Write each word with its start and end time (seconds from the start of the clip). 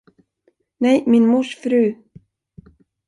Nej, 0.79 1.03
min 1.07 1.27
mors 1.27 1.53
fru. 1.61 1.85